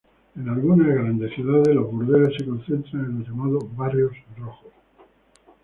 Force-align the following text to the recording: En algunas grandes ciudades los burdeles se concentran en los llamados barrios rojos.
En 0.35 0.49
algunas 0.49 0.87
grandes 0.87 1.31
ciudades 1.35 1.75
los 1.75 1.91
burdeles 1.91 2.33
se 2.35 2.43
concentran 2.43 3.05
en 3.05 3.19
los 3.19 3.27
llamados 3.27 3.77
barrios 3.77 4.13
rojos. 4.35 4.73